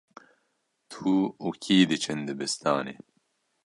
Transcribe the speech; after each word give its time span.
Tu 0.91 1.11
û 1.45 1.47
kî 1.63 1.77
diçin 1.89 2.19
dibistanê? 2.27 2.95